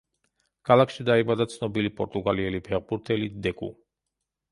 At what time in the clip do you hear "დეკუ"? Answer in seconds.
3.45-3.71